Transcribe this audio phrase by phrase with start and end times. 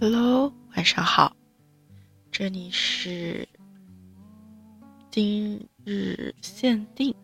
[0.00, 1.36] Hello，晚上好，
[2.30, 3.46] 这里是
[5.10, 7.14] 今日限定，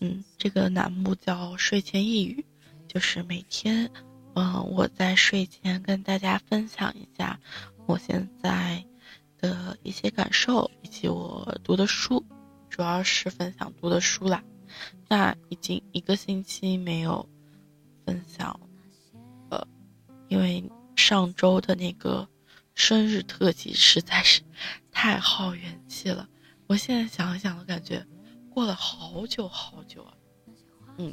[0.00, 2.44] 嗯，这个栏目叫睡前一语，
[2.88, 3.88] 就是每天，
[4.34, 7.38] 嗯，我在睡前跟大家分享一下
[7.86, 8.82] 我现在
[9.38, 12.24] 的一些感受以及我读的书，
[12.70, 14.42] 主要是分享读的书啦。
[15.06, 17.28] 那已经一个星期没有
[18.06, 18.58] 分享，
[19.50, 19.68] 呃，
[20.28, 20.64] 因为。
[21.10, 22.28] 上周的那个
[22.72, 24.42] 生日特辑实在是
[24.92, 26.28] 太耗元气了，
[26.68, 28.06] 我现在想想，我感觉
[28.48, 30.14] 过了好久好久啊。
[30.98, 31.12] 嗯，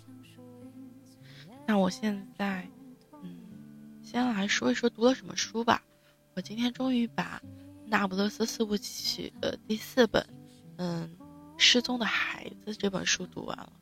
[1.66, 2.70] 那我现在，
[3.24, 3.40] 嗯，
[4.04, 5.82] 先来说一说读了什么书吧。
[6.36, 7.42] 我今天终于把
[7.88, 10.24] 《那不勒斯四部曲》的第四本，
[10.76, 11.10] 嗯，
[11.58, 13.74] 《失踪的孩子》这本书读完了，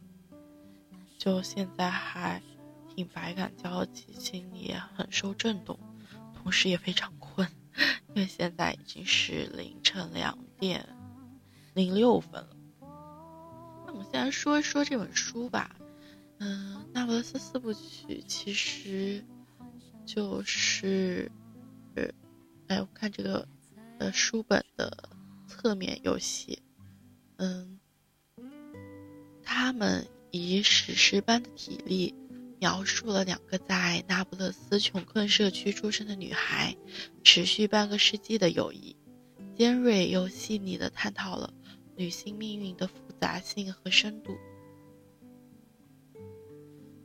[1.18, 2.42] 就现在还
[2.96, 5.78] 挺百感交集，心里也很受震动。
[6.46, 7.50] 同时也非常困，
[8.14, 10.88] 因为现在已经是凌晨两点
[11.74, 12.56] 零六分了。
[12.80, 15.76] 那我们先来说一说这本书吧。
[16.38, 17.80] 嗯，《那不勒斯四部曲》
[18.28, 19.26] 其实
[20.06, 21.32] 就是，
[21.96, 22.04] 呃，
[22.68, 23.48] 哎，我看这个
[23.98, 25.10] 呃书本的
[25.48, 26.60] 侧面有写，
[27.38, 27.80] 嗯，
[29.42, 32.14] 他们以史诗般的体力。
[32.60, 36.76] 描述了两个在那不勒斯穷困社区出生的女孩，
[37.24, 38.96] 持续半个世纪的友谊，
[39.58, 41.54] 尖锐又细腻地探讨了
[41.96, 44.36] 女性命运的复杂性和深度。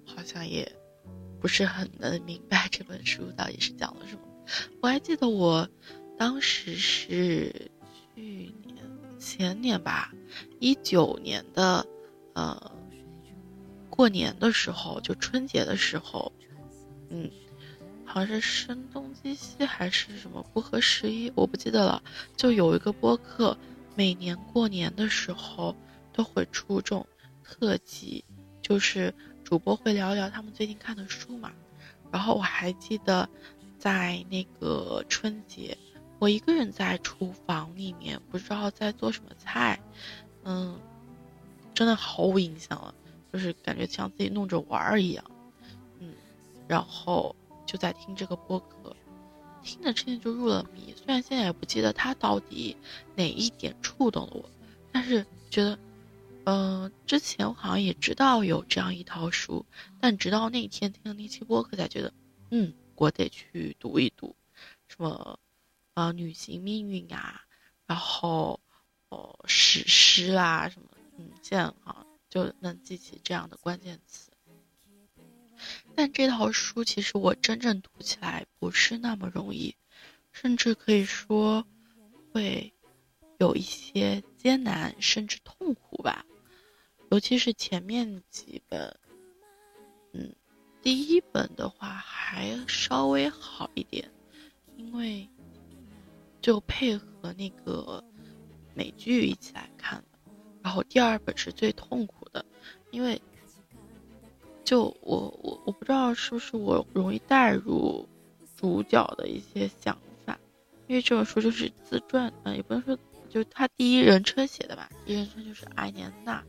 [0.06, 0.70] 好像也
[1.40, 4.22] 不是很能明白这本书到底是讲了什么。
[4.80, 5.68] 我还记得我
[6.16, 7.70] 当时是
[8.14, 8.76] 去年
[9.18, 10.12] 前年吧，
[10.58, 11.84] 一九年的，
[12.34, 12.69] 呃。
[14.00, 16.32] 过年的时候，就春节的时候，
[17.10, 17.30] 嗯，
[18.02, 22.02] 好像是声东击西还是什么不合时宜，我不记得了。
[22.34, 23.54] 就有一个播客，
[23.94, 25.76] 每年过年的时候
[26.14, 27.06] 都会出这种
[27.44, 28.24] 特辑，
[28.62, 31.52] 就是主播会聊一聊他们最近看的书嘛。
[32.10, 33.28] 然后我还记得，
[33.78, 35.76] 在那个春节，
[36.18, 39.78] 我一个人在厨房里面，不知道在做什么菜，
[40.44, 40.80] 嗯，
[41.74, 42.94] 真的毫无印象了。
[43.32, 45.24] 就是感觉像自己弄着玩儿一样，
[45.98, 46.14] 嗯，
[46.66, 47.34] 然后
[47.66, 48.96] 就在听这个播客，
[49.62, 50.92] 听着听着就入了迷。
[50.96, 52.76] 虽然现在也不记得他到底
[53.14, 54.50] 哪一点触动了我，
[54.92, 55.78] 但是觉得，
[56.44, 59.64] 嗯，之前我好像也知道有这样一套书，
[60.00, 62.12] 但直到那天听了那期播客才觉得，
[62.50, 64.34] 嗯，我得去读一读，
[64.88, 65.38] 什么，
[65.94, 67.42] 呃，女性命运啊，
[67.86, 68.58] 然后，
[69.08, 71.74] 哦，史诗啊什么，嗯，这样。
[72.30, 74.30] 就能记起这样的关键词，
[75.96, 79.74] 但这套书其实我真正读起来不是那么容易，
[80.30, 81.66] 甚至可以说
[82.32, 82.72] 会
[83.38, 86.24] 有一些艰难，甚至痛苦吧。
[87.10, 88.96] 尤其是前面几本，
[90.12, 90.32] 嗯，
[90.80, 94.08] 第一本的话还稍微好一点，
[94.76, 95.28] 因为
[96.40, 98.04] 就配合那个
[98.72, 100.04] 美剧一起来看。
[100.62, 102.44] 然后第二本是最痛苦的，
[102.90, 103.20] 因为
[104.62, 108.06] 就我我我不知道是不是我容易带入
[108.56, 110.38] 主角的一些想法，
[110.86, 112.96] 因为这本书就是自传，嗯，也不能说
[113.30, 116.44] 就他第一人称写的吧，第一人称就是艾莲娜，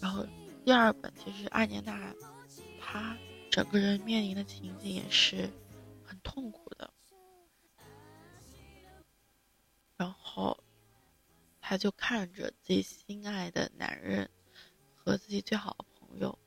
[0.00, 0.26] 然后
[0.64, 2.14] 第二本其实艾莲娜
[2.80, 3.16] 她
[3.50, 5.50] 整个人面临的情景也是
[6.04, 6.90] 很痛苦的，
[9.98, 10.58] 然后。
[11.66, 14.28] 他就看着自己心爱的男人
[14.94, 16.38] 和自己最好的朋友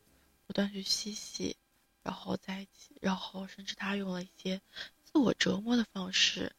[0.45, 1.57] 不断去嬉戏，
[2.03, 4.61] 然后在一起，然后甚至他用了一些
[5.03, 6.55] 自我折磨的方式，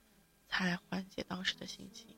[0.49, 2.17] 才缓解当时的心情。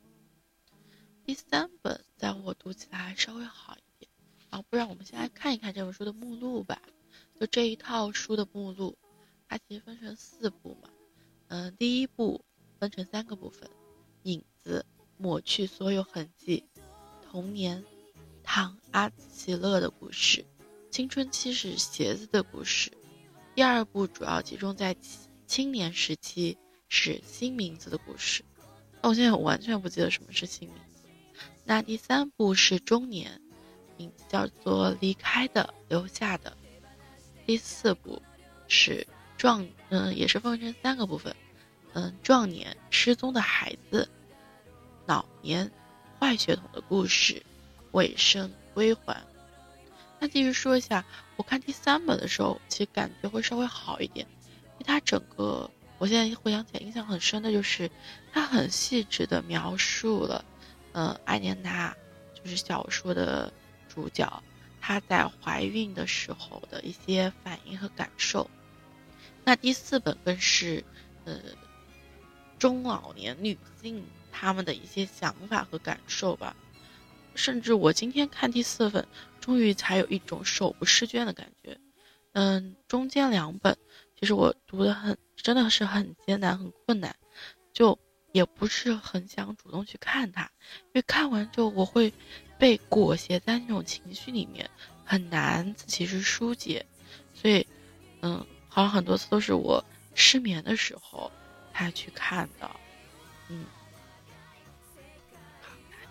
[1.26, 4.10] 第三本在我读起来稍微好一点，
[4.48, 6.80] 啊，不然我们先来看一看这本书的目录吧。
[7.38, 8.96] 就这一套书的目录，
[9.46, 10.88] 它其实分成四部嘛，
[11.48, 12.42] 嗯，第一部
[12.78, 13.68] 分成三个部分，
[14.22, 14.86] 影子。
[15.20, 16.64] 抹去所有痕迹，
[17.30, 17.84] 童年，
[18.42, 20.42] 唐阿奇乐的故事，
[20.90, 22.90] 青春期是鞋子的故事。
[23.54, 24.96] 第二部主要集中在
[25.46, 26.56] 青年时期，
[26.88, 28.42] 是新名字的故事。
[29.02, 31.04] 那我现在完全不记得什么是新名字。
[31.64, 33.38] 那第三部是中年，
[33.98, 36.56] 名字叫做离开的，留下的。
[37.44, 38.22] 第四部
[38.68, 39.06] 是
[39.36, 41.36] 壮，嗯，也是分成三个部分，
[41.92, 44.08] 嗯，壮年，失踪的孩子。
[45.10, 45.68] 老年
[46.20, 47.42] 坏血统的故事，
[47.90, 49.20] 尾声归还。
[50.20, 51.04] 那继续说一下，
[51.34, 54.24] 我看第三本的时候，其实感觉会稍微好一点，
[54.78, 55.68] 因为它整个
[55.98, 57.90] 我现在回想起来，印象很深的就是，
[58.32, 60.44] 他很细致的描述了，
[60.92, 61.92] 呃，艾莲娜，
[62.32, 63.52] 就是小说的
[63.88, 64.40] 主角，
[64.80, 68.48] 她在怀孕的时候的一些反应和感受。
[69.42, 70.84] 那第四本更是，
[71.24, 71.40] 呃，
[72.60, 76.56] 中老年女性他们的一些想法和感受吧。
[77.34, 79.06] 甚至我今天看第四本，
[79.40, 81.78] 终于才有一种手不释卷的感觉。
[82.32, 83.76] 嗯，中间两本，
[84.18, 85.16] 其实我读的很。
[85.42, 87.16] 真的是很艰难、很困难，
[87.72, 87.98] 就
[88.32, 92.12] 也不是很想主动去看它，因为看完就我会
[92.58, 94.68] 被裹挟在那种情绪里面，
[95.02, 96.84] 很难自己去疏解，
[97.32, 97.66] 所以，
[98.20, 99.82] 嗯，好像很多次都是我
[100.14, 101.32] 失眠的时候
[101.72, 102.70] 才去看的，
[103.48, 103.64] 嗯，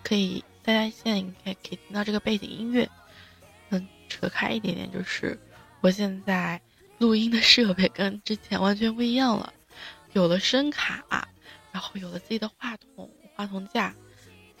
[0.02, 2.88] 可以，大家现在应该可以听到这个背景音乐，
[3.70, 5.38] 嗯，扯开一点点，就是
[5.80, 6.60] 我现在。
[7.00, 9.54] 录音的设备跟之前完全不一样了，
[10.12, 11.26] 有了声卡，
[11.72, 13.94] 然后有了自己的话筒、话筒架，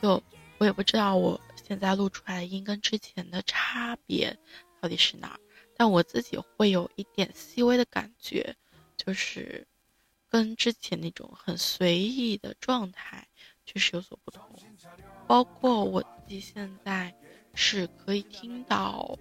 [0.00, 0.22] 就
[0.56, 4.34] 我也不知道我现在录出来的音跟之前的差别
[4.80, 5.40] 到底是哪儿，
[5.76, 8.56] 但我自己会有一点细微的感觉，
[8.96, 9.66] 就是
[10.30, 13.28] 跟之前那种很随意的状态
[13.66, 14.48] 确实有所不同，
[15.30, 17.14] 包括我自己现在
[17.54, 19.16] 是可以听到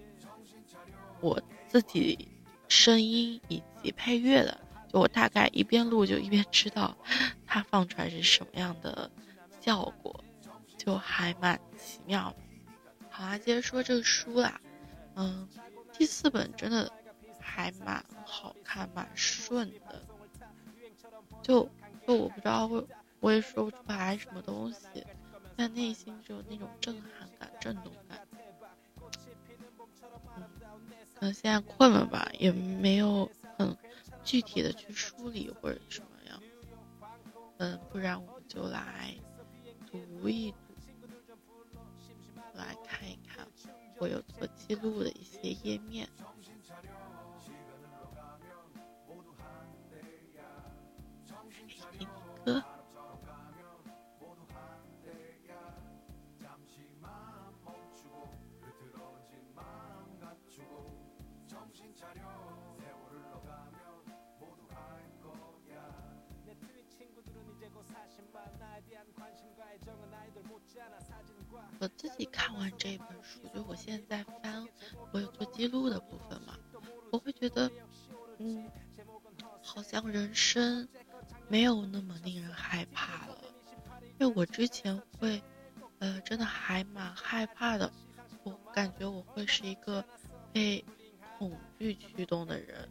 [1.22, 2.28] 我自己。
[2.68, 4.56] 声音以及配乐的，
[4.94, 6.96] 就我大概一边录就一边知道，
[7.48, 9.10] 它放出来是什么样的
[9.60, 10.24] 效果，
[10.78, 12.36] 就还蛮奇妙的。
[13.10, 14.62] 好啦，接着说这个书啦，
[15.16, 15.50] 嗯，
[15.94, 16.92] 第四本真的
[17.40, 20.06] 还蛮好看，蛮顺的，
[21.42, 21.68] 就
[22.06, 22.86] 就我不知道会，
[23.20, 25.04] 我也说不出来什么东西，
[25.60, 28.18] 但内心只有那种震撼感、震动感。
[31.14, 33.76] 可能现在困了吧，也没有很
[34.24, 36.42] 具体的去梳理或者什么样。
[37.58, 39.14] 嗯，不然我们就来
[39.92, 40.58] 读一读，
[42.54, 43.46] 来看一看
[43.98, 46.08] 我有做记录的一些页面。
[51.98, 52.08] 听
[52.46, 52.64] 歌。
[71.80, 74.68] 我自己看完这本书，就我现在翻，
[75.12, 76.58] 我有做记录的部分嘛，
[77.10, 77.72] 我会觉得，
[78.38, 78.70] 嗯，
[79.64, 80.86] 好像人生
[81.48, 83.38] 没有那么令人害怕了，
[84.20, 85.42] 因为我之前会，
[86.00, 87.90] 呃，真的还蛮害怕的，
[88.44, 90.04] 我感觉我会是一个
[90.52, 90.84] 被
[91.38, 92.90] 恐惧驱动的人，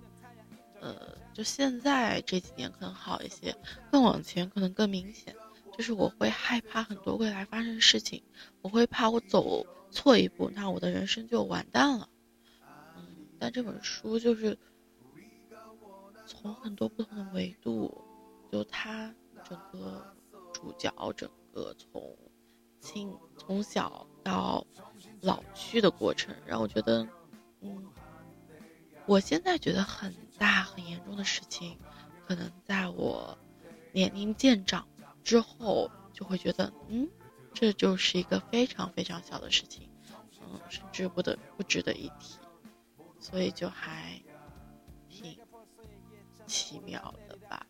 [0.80, 3.54] 呃，就现在这几年可能好一些，
[3.92, 5.36] 更往前可能更明显。
[5.78, 8.20] 就是我会害怕很多未来发生的事情，
[8.62, 12.08] 我会怕我走错一步，那我的人生就完蛋了。
[12.96, 13.06] 嗯，
[13.38, 14.58] 但这本书就是
[16.26, 17.96] 从很多不同的维度，
[18.50, 19.14] 就他
[19.44, 20.04] 整个
[20.52, 22.18] 主角整个从
[22.80, 24.66] 青从小到
[25.20, 27.06] 老去的过程，让我觉得，
[27.60, 27.86] 嗯，
[29.06, 31.78] 我现在觉得很大很严重的事情，
[32.26, 33.38] 可能在我
[33.92, 34.84] 年龄渐长。
[35.28, 37.06] 之后就会觉得，嗯，
[37.52, 39.86] 这就是一个非常非常小的事情，
[40.40, 42.38] 嗯，甚至不得不值得一提，
[43.20, 44.18] 所以就还
[45.10, 45.36] 挺
[46.46, 47.66] 奇妙的吧。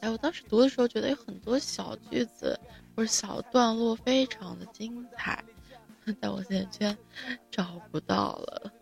[0.00, 2.58] 哎，我当时读的时候觉得有很多小句子
[2.96, 5.44] 或者小段落非常的精彩，
[6.18, 6.96] 但我现在居然
[7.50, 8.72] 找不到了。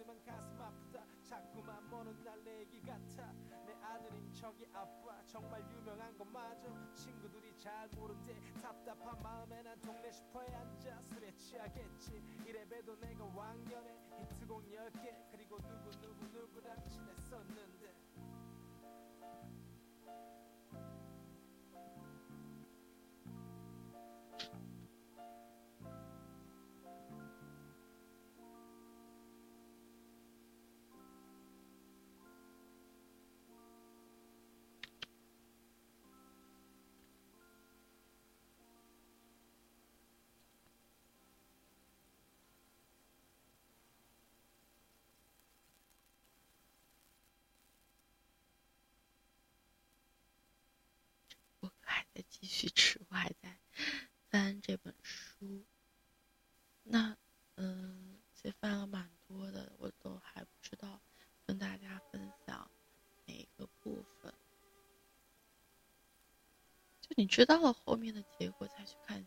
[4.44, 11.34] 저기 아빠 정말 유명한 것마저 친구들이 잘 모른데 답답한 마음에 난 동네 슈퍼에 앉아 술에
[11.34, 12.22] 취하겠지.
[12.44, 15.30] 이래봬도 내가 왕년에 히트곡 10개.
[15.30, 17.73] 그리고 누구누구누구랑 친했었는데
[52.14, 53.58] 在继续吃，我还在
[54.30, 55.64] 翻这本书，
[56.84, 57.16] 那
[57.56, 61.00] 嗯其实翻了蛮多的，我都还不知道
[61.44, 62.70] 跟大家分享
[63.26, 64.32] 哪个部分。
[67.00, 69.23] 就你知道了后面的结果再去看。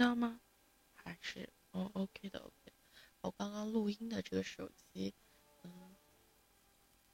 [0.00, 0.40] 到吗？
[0.94, 2.72] 还是哦，OK 的，OK。
[3.20, 5.12] 我刚刚录音的这个手机，
[5.62, 5.94] 嗯，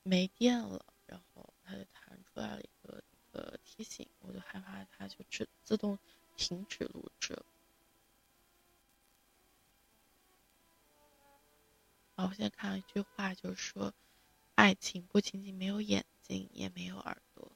[0.05, 5.99] 没电了，然后它就弹出来了一个一个提醒，我就害怕它就自自动
[6.37, 7.37] 停止录制。
[12.15, 13.93] 好，我现在看了一句话，就是说，
[14.55, 17.51] 爱情不仅仅没有眼睛，也没有耳朵。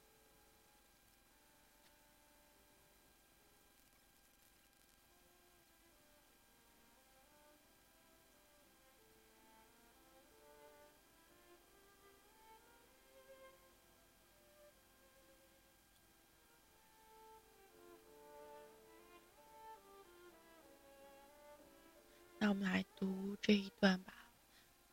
[22.51, 24.13] 我们来读这一段吧。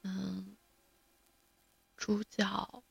[0.04, 0.56] 嗯，
[1.96, 2.84] 主角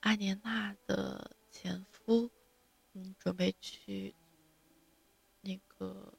[0.00, 2.30] 阿莲娜的前夫，
[2.94, 4.14] 嗯，准备去
[5.42, 6.14] 那个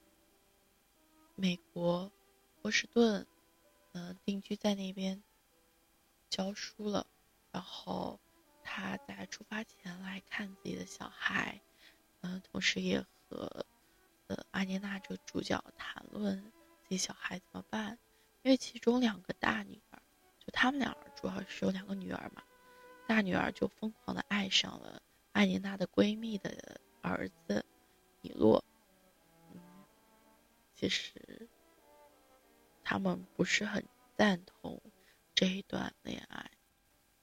[1.33, 2.11] 美国
[2.61, 3.25] 波士顿，
[3.93, 5.23] 嗯，定居在那边
[6.29, 7.07] 教书了。
[7.51, 8.19] 然后
[8.63, 11.59] 他在出发前来看自己的小孩，
[12.21, 13.65] 嗯，同时也和
[14.27, 16.53] 呃阿莲娜这个主角谈论。
[16.89, 17.99] 给小孩怎么办？
[18.41, 20.01] 因为其中两个大女儿，
[20.39, 22.41] 就他们俩主要是有两个女儿嘛。
[23.07, 27.63] 大女儿就疯狂的爱上了艾琳娜的闺蜜的儿子
[28.21, 28.63] 米洛。
[30.73, 31.47] 其实
[32.83, 34.81] 他们不是很赞同
[35.35, 36.49] 这一段恋爱，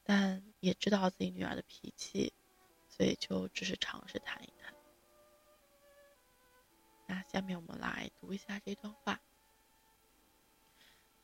[0.04, 2.32] 但也知道自己女儿的脾气，
[2.88, 4.74] 所以就只是尝试谈一谈。
[7.06, 9.20] 那下面我们来读一下这段话。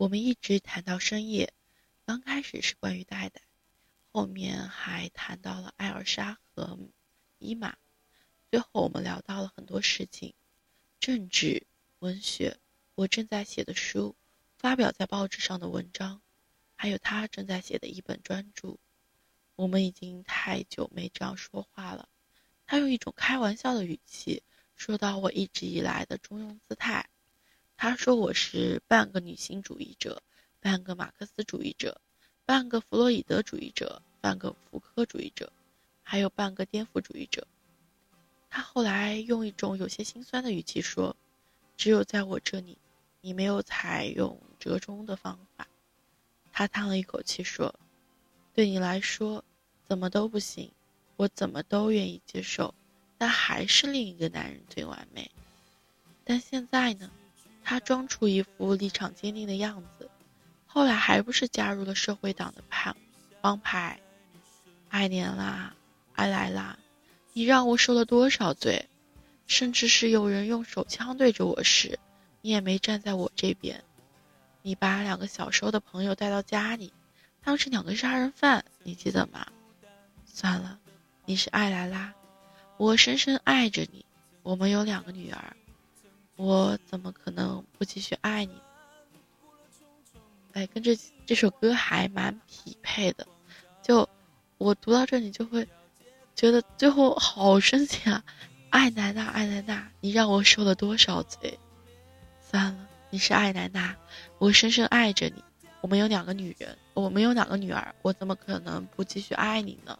[0.02, 1.52] 我们一直谈到深夜，
[2.04, 3.40] 刚开始是关于戴戴，
[4.10, 6.76] 后面还谈到了艾尔莎和
[7.38, 7.76] 伊玛，
[8.50, 10.34] 最后我们聊到了很多事情，
[10.98, 11.68] 政治、
[12.00, 12.58] 文学，
[12.96, 14.16] 我正在写的书，
[14.56, 16.20] 发表在报纸上的文章，
[16.74, 18.78] 还有他正在写的一本专著。
[19.54, 22.08] 我们已经太久没这样说话了。
[22.66, 24.42] 他用一种开玩笑的语气
[24.74, 27.08] 说到我一直以来的中庸姿态。
[27.82, 30.22] 他说：“我是半个女性主义者，
[30.60, 32.00] 半个马克思主义者，
[32.44, 35.52] 半个弗洛伊德主义者，半个福柯主义者，
[36.04, 37.44] 还有半个颠覆主义者。”
[38.48, 41.16] 他后来用一种有些心酸的语气说
[41.76, 42.78] ：“只有在我这里，
[43.20, 45.66] 你没有采用折中的方法。”
[46.54, 47.74] 他叹了一口气说
[48.54, 49.42] ：“对你来说，
[49.88, 50.70] 怎么都不行，
[51.16, 52.72] 我怎么都愿意接受，
[53.18, 55.28] 但还是另一个男人最完美。
[56.22, 57.10] 但现在呢？”
[57.64, 60.10] 他装出一副立场坚定的样子，
[60.66, 62.94] 后来还不是加入了社会党的派
[63.40, 64.00] 帮派？
[64.88, 65.74] 艾莲啦，
[66.14, 66.78] 艾莱拉，
[67.32, 68.88] 你让我受了多少罪？
[69.46, 71.98] 甚至是有人用手枪对着我时，
[72.40, 73.82] 你也没站在我这边。
[74.62, 76.92] 你把两个小时候的朋友带到家里，
[77.42, 79.46] 他们是两个杀人犯，你记得吗？
[80.24, 80.78] 算了，
[81.24, 82.14] 你是艾莱拉，
[82.76, 84.06] 我深深爱着你，
[84.42, 85.56] 我们有两个女儿。
[86.42, 88.52] 我怎么可能不继续爱你？
[90.54, 93.24] 哎，跟这这首歌还蛮匹配的。
[93.80, 94.08] 就
[94.58, 95.68] 我读到这里，就会
[96.34, 98.24] 觉得最后好深情啊！
[98.70, 101.56] 爱奶奶，爱奶奶，你让我受了多少罪？
[102.40, 103.96] 算了，你是爱奶奶，
[104.38, 105.44] 我深深爱着你。
[105.80, 109.96] 我们有两个女人，我们有两个女儿，我怎么可能不继续爱你呢？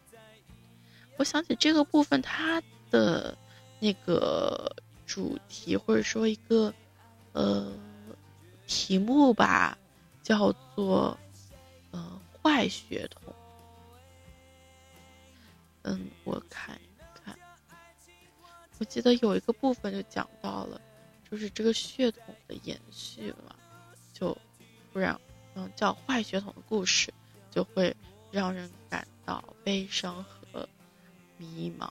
[1.17, 3.37] 我想起这个部分，他的
[3.79, 4.75] 那个。
[5.13, 6.73] 主题或者说一个，
[7.33, 7.71] 呃，
[8.65, 9.77] 题目吧，
[10.23, 11.15] 叫做，
[11.91, 13.21] 呃，坏血统。
[15.83, 17.37] 嗯，我看一看，
[18.79, 20.81] 我记得有一个部分就讲到了，
[21.29, 23.55] 就是这个血统的延续嘛，
[24.13, 24.35] 就
[24.91, 25.15] 不然，
[25.53, 27.13] 嗯，叫坏血统的故事，
[27.51, 27.95] 就会
[28.31, 30.67] 让人感到悲伤和
[31.37, 31.87] 迷茫。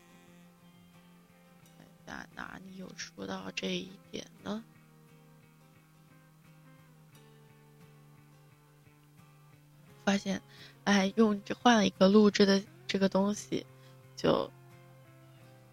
[2.13, 4.63] 哪哪里有说到这一点呢？
[10.05, 10.43] 发现，
[10.85, 13.65] 哎，用换了一个录制的这个东西，
[14.15, 14.51] 就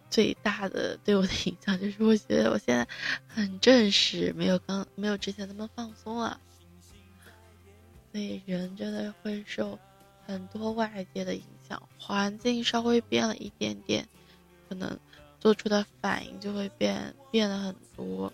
[0.09, 2.87] 最大的对我的影响就是，我觉得我现在
[3.27, 6.39] 很正式，没有刚没有之前那么放松了。
[8.11, 9.77] 所以人真的会受
[10.25, 14.07] 很多外界的影响，环境稍微变了一点点，
[14.69, 14.97] 可能。
[15.39, 18.31] 做出的反应就会变变得很多，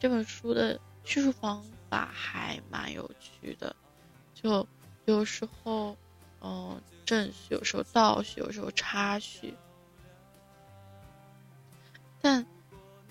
[0.00, 3.74] 这本书的叙述方法还蛮有趣的，
[4.34, 4.66] 就
[5.04, 5.96] 有时候
[6.40, 9.54] 嗯正序，有时候倒叙，有时候插叙，
[12.20, 12.46] 但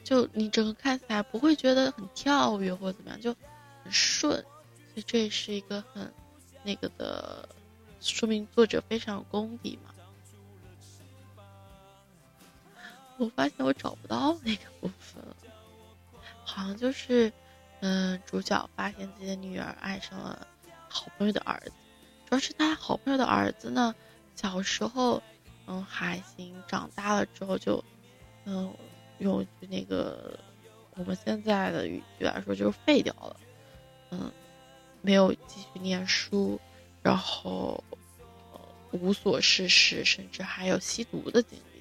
[0.03, 3.35] 就你整个看起来不会觉得很跳跃或者怎么样，就
[3.83, 6.11] 很顺，所以这也是一个很
[6.63, 7.47] 那个的，
[7.99, 9.93] 说明作者非常有功底嘛。
[13.17, 15.35] 我发现我找不到那个部分了，
[16.45, 17.31] 好像就是，
[17.81, 20.47] 嗯，主角发现自己的女儿爱上了
[20.87, 21.71] 好朋友的儿子，
[22.27, 23.95] 主要是他好朋友的儿子呢，
[24.35, 25.21] 小时候，
[25.65, 27.83] 嗯还行，长大了之后就，
[28.45, 28.73] 嗯，
[29.17, 30.39] 用那个
[30.95, 33.39] 我们现在的语句来说就是废掉了，
[34.11, 34.31] 嗯，
[35.01, 36.59] 没有继续念书，
[37.01, 37.83] 然后
[38.91, 41.76] 无所事事，甚至还有吸毒的经历。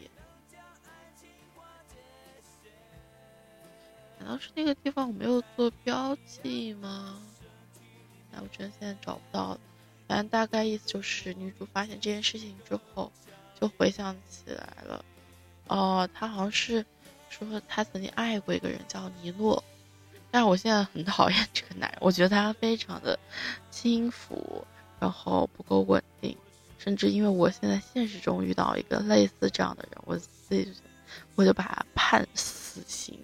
[4.26, 7.16] 难道是那个地方我没有做标记吗？
[8.32, 9.60] 哎，我真的现在找不到了。
[10.08, 13.12] 反正大概意思就是，女主发现这件事情之后，
[13.60, 15.04] 就回想起来了。
[15.68, 16.84] 哦，她好像是
[17.30, 19.62] 说她曾经爱过一个人叫尼诺，
[20.32, 23.16] 但是我现在很讨厌这个男人，我觉得他非常的
[23.70, 24.66] 轻浮，
[24.98, 26.36] 然后不够稳定，
[26.78, 30.74] 甚至因为我现在现实中遇到一个类似这样的人，我自己
[31.36, 33.16] 我就把他判死刑。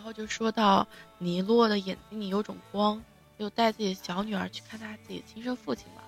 [0.00, 0.88] 然后就说到
[1.18, 3.04] 尼洛的眼睛里有种光，
[3.38, 6.02] 就带自己的小女儿去看他自己的亲生父亲嘛，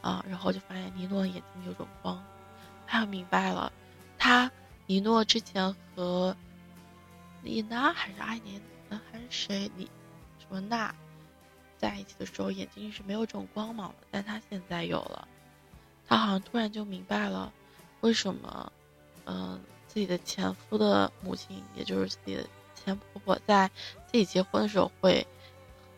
[0.00, 2.24] 啊，然后就发现尼诺眼睛里有种光，
[2.86, 3.70] 他就明白了，
[4.16, 4.50] 他
[4.86, 6.34] 尼诺之前和
[7.42, 8.58] 丽娜还是阿年
[9.12, 9.90] 还是谁你
[10.38, 10.94] 什么娜
[11.76, 15.28] 在一起的时候眼睛是没有这种光芒的，但他现在有了，
[16.08, 17.52] 他好像突然就明白了，
[18.00, 18.72] 为什么
[19.26, 22.48] 嗯自己的前夫的母亲也就是自己的。
[22.84, 23.68] 前婆婆在
[24.06, 25.26] 自己结婚的时候会，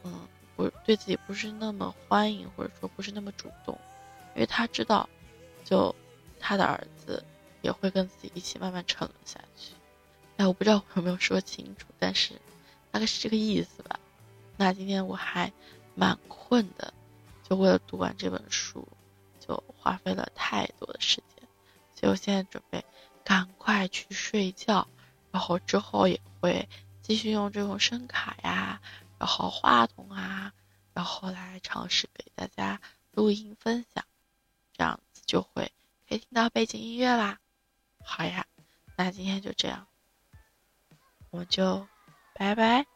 [0.05, 3.79] 嗯，不对自己不是那么欢迎，或者说不是那么主动，
[4.35, 5.09] 因为她知道，
[5.65, 5.95] 就
[6.39, 7.25] 她的儿子
[7.63, 9.73] 也会跟自己一起慢慢沉沦下去。
[10.37, 12.35] 哎，我不知道我有没有说清楚，但是
[12.91, 13.99] 大概是这个意思吧。
[14.57, 15.53] 那今天我还
[15.95, 16.93] 蛮困的，
[17.43, 18.87] 就为了读完这本书，
[19.41, 21.49] 就花费了太多的时间，
[21.95, 22.85] 所以我现在准备
[23.25, 24.87] 赶快去睡觉。
[25.37, 26.67] 然后之后也会
[27.03, 28.81] 继续用这种声卡呀，
[29.19, 30.51] 然后话筒啊，
[30.95, 34.03] 然后来尝试给大家录音分享，
[34.73, 35.71] 这样子就会
[36.09, 37.39] 可以听到背景音乐啦。
[38.03, 38.47] 好呀，
[38.97, 39.87] 那今天就这样，
[41.29, 41.87] 我们就
[42.33, 42.96] 拜拜。